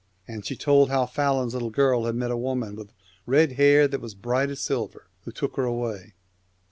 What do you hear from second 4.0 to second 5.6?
was as bright as silver,' who took